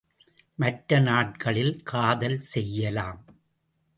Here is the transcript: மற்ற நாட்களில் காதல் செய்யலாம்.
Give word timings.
மற்ற 0.59 0.99
நாட்களில் 0.99 1.79
காதல் 1.83 2.39
செய்யலாம். 2.39 3.21